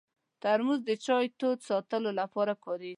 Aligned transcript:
ترموز 0.43 0.79
د 0.89 0.91
چای 1.05 1.25
تود 1.39 1.59
ساتلو 1.69 2.09
لپاره 2.19 2.53
کارېږي. 2.63 2.89